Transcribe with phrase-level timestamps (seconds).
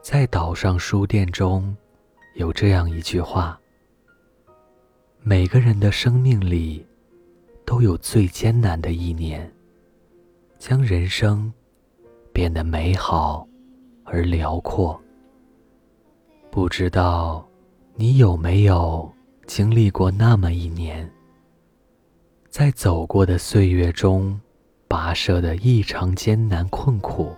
[0.00, 1.76] 在岛上书店中，
[2.34, 3.58] 有这样一句话：
[5.20, 6.86] 每个人的生命里，
[7.66, 9.52] 都有最艰难的一年，
[10.58, 11.52] 将人生
[12.32, 13.46] 变得美好
[14.04, 14.98] 而辽阔。
[16.50, 17.46] 不知道
[17.94, 19.12] 你有没有
[19.46, 21.10] 经历过那么一年，
[22.48, 24.40] 在走过的岁月中，
[24.88, 27.36] 跋涉的异常艰难困苦。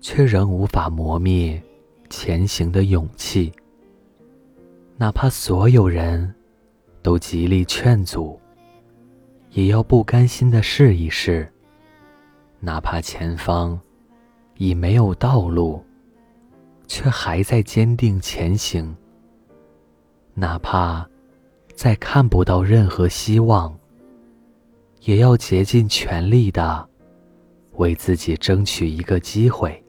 [0.00, 1.60] 却仍无法磨灭
[2.08, 3.52] 前行的勇气。
[4.96, 6.34] 哪怕所有人
[7.02, 8.40] 都极力劝阻，
[9.50, 11.50] 也要不甘心的试一试。
[12.60, 13.78] 哪怕前方
[14.56, 15.84] 已没有道路，
[16.86, 18.96] 却还在坚定前行。
[20.32, 21.08] 哪怕
[21.74, 23.78] 再看不到任何希望，
[25.02, 26.88] 也要竭尽全力的
[27.74, 29.82] 为自己争取一个机会。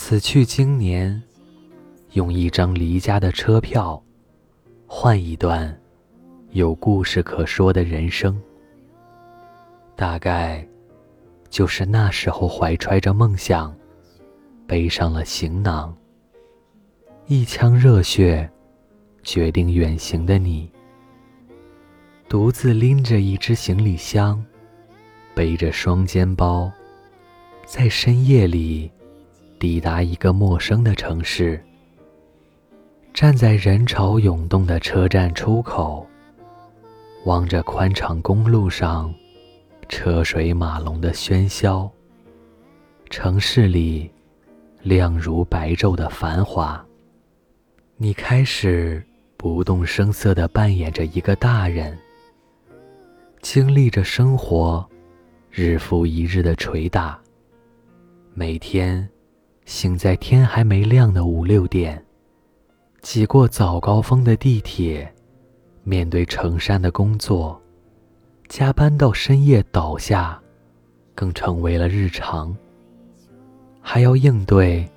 [0.00, 1.20] 此去经年，
[2.12, 4.00] 用一张离家的车票，
[4.86, 5.78] 换一段
[6.52, 8.40] 有故事可说的人生。
[9.96, 10.66] 大概
[11.50, 13.74] 就是那时候怀揣着梦想，
[14.68, 15.94] 背上了行囊，
[17.26, 18.48] 一腔热血，
[19.24, 20.70] 决定远行的你，
[22.28, 24.42] 独自拎着一只行李箱，
[25.34, 26.70] 背着双肩包，
[27.66, 28.90] 在深夜里。
[29.58, 31.60] 抵达一个陌生的城市，
[33.12, 36.06] 站在人潮涌动的车站出口，
[37.24, 39.12] 望着宽敞公路上
[39.88, 41.90] 车水马龙的喧嚣，
[43.10, 44.08] 城市里
[44.82, 46.84] 亮如白昼的繁华。
[47.96, 49.04] 你开始
[49.36, 51.98] 不动声色地扮演着一个大人，
[53.42, 54.88] 经历着生活
[55.50, 57.20] 日复一日的捶打，
[58.34, 59.08] 每天。
[59.68, 62.02] 醒在天还没亮的五六点，
[63.02, 65.06] 挤过早高峰的地铁，
[65.84, 67.60] 面对成山的工作，
[68.48, 70.40] 加班到深夜倒下，
[71.14, 72.56] 更成为了日常。
[73.82, 74.88] 还要应对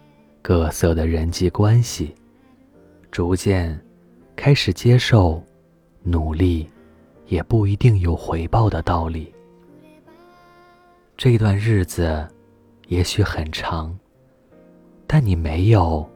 [0.42, 2.16] 各色的人际关系，
[3.12, 3.78] 逐渐
[4.38, 5.44] 开始接受
[6.02, 6.66] 努力
[7.28, 9.34] 也不一定有回报的道理。
[11.18, 12.26] 这段日子
[12.88, 13.94] 也许很长。
[15.14, 16.10] 但你没有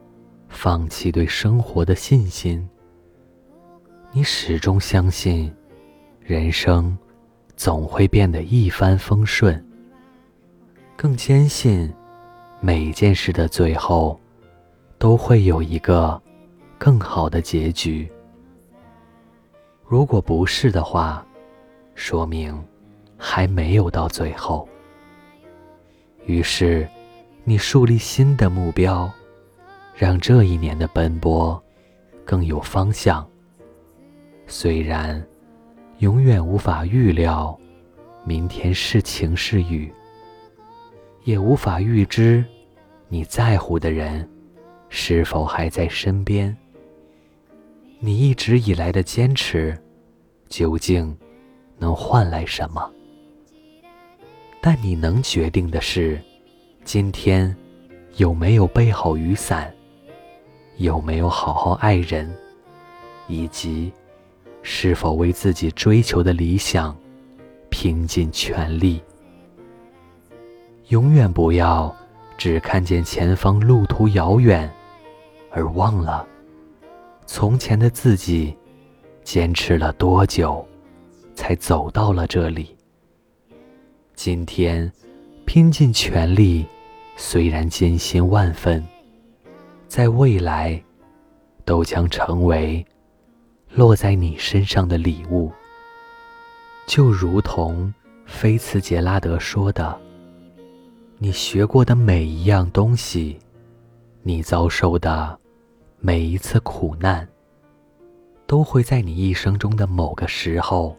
[0.48, 2.66] 放弃对生活的信心。
[4.10, 5.54] 你始终相信，
[6.18, 6.96] 人生
[7.56, 9.62] 总会变得一帆风顺。
[10.96, 11.92] 更坚信，
[12.58, 14.18] 每件事的最后
[14.96, 16.18] 都会有一个
[16.78, 18.10] 更好的结局。
[19.84, 21.22] 如果不是的话，
[21.94, 22.66] 说明
[23.18, 24.66] 还没有到最后。
[26.24, 26.88] 于是。
[27.48, 29.08] 你树立新的目标，
[29.94, 31.62] 让这一年的奔波
[32.24, 33.24] 更有方向。
[34.48, 35.24] 虽然
[35.98, 37.56] 永远无法预料
[38.24, 39.92] 明天是晴是雨，
[41.22, 42.44] 也无法预知
[43.06, 44.28] 你在乎的人
[44.88, 46.54] 是否还在身边。
[48.00, 49.80] 你一直以来的坚持，
[50.48, 51.16] 究竟
[51.78, 52.90] 能换来什么？
[54.60, 56.20] 但你能决定的是。
[56.86, 57.52] 今天
[58.14, 59.74] 有没有备好雨伞？
[60.76, 62.32] 有没有好好爱人？
[63.26, 63.92] 以及
[64.62, 66.96] 是否为自己追求的理想
[67.70, 69.02] 拼尽全力？
[70.86, 71.92] 永远不要
[72.38, 74.72] 只看见前方路途遥远，
[75.50, 76.24] 而忘了
[77.26, 78.56] 从前的自己
[79.24, 80.64] 坚持了多久，
[81.34, 82.76] 才走到了这里。
[84.14, 84.90] 今天
[85.44, 86.64] 拼尽全力。
[87.18, 88.84] 虽然艰辛万分，
[89.88, 90.80] 在未来
[91.64, 92.84] 都将成为
[93.70, 95.50] 落在你身上的礼物。
[96.86, 97.92] 就如同
[98.26, 99.98] 菲茨杰拉德说的
[101.18, 103.38] ：“你学过的每一样东西，
[104.22, 105.36] 你遭受的
[105.98, 107.26] 每一次苦难，
[108.46, 110.94] 都会在你一生中的某个时候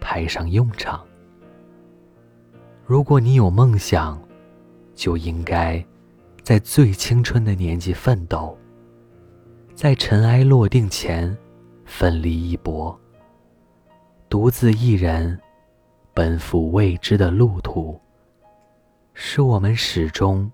[0.00, 1.04] 派上用场。
[2.86, 4.20] 如果你有梦想，
[5.02, 5.84] 就应该
[6.44, 8.56] 在最青春的年纪奋斗，
[9.74, 11.36] 在尘埃落定前
[11.84, 12.96] 奋力一搏，
[14.28, 15.36] 独自一人
[16.14, 18.00] 奔赴未知的路途，
[19.12, 20.48] 是我们始终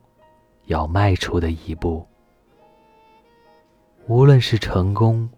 [0.65, 2.03] 要迈出的一步。
[4.07, 5.29] 无论是成功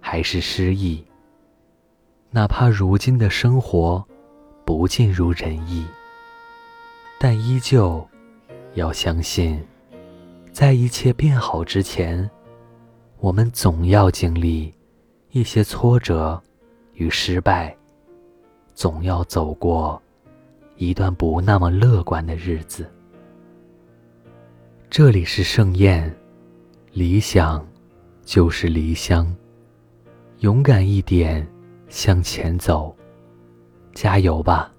[0.00, 1.04] 还是失意，
[2.30, 4.02] 哪怕如今的生活
[4.64, 5.86] 不尽如人意，
[7.20, 8.08] 但依旧。
[8.76, 9.58] 要相信，
[10.52, 12.28] 在一切变好之前，
[13.20, 14.72] 我们总要经历
[15.30, 16.40] 一些挫折
[16.92, 17.74] 与失败，
[18.74, 20.00] 总要走过
[20.76, 22.86] 一段不那么乐观的日子。
[24.90, 26.14] 这里是盛宴，
[26.92, 27.66] 理想
[28.26, 29.34] 就是离乡，
[30.40, 31.46] 勇敢一点，
[31.88, 32.94] 向前走，
[33.94, 34.70] 加油吧，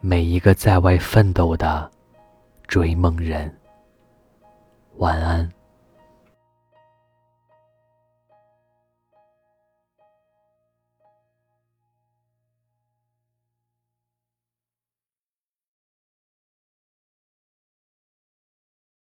[0.00, 1.90] 每一个在外奋斗的
[2.66, 3.52] 追梦人。
[4.96, 5.63] 晚安。